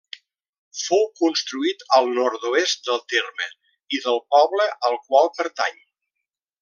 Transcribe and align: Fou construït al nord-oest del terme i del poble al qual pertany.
Fou 0.83 1.03
construït 1.19 1.83
al 1.97 2.09
nord-oest 2.15 2.89
del 2.89 3.03
terme 3.15 3.51
i 3.99 4.01
del 4.07 4.19
poble 4.37 4.67
al 4.91 4.99
qual 5.05 5.31
pertany. 5.37 5.79